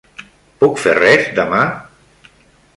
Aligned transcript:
Puc 0.63 0.81
fer 0.85 0.95
res 0.99 1.29
demà? 1.43 1.61